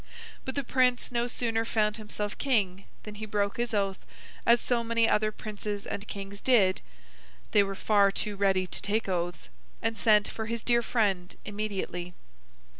[0.45, 3.99] But, the Prince no sooner found himself King, than he broke his oath,
[4.47, 6.81] as so many other Princes and Kings did
[7.51, 12.15] (they were far too ready to take oaths), and sent for his dear friend immediately.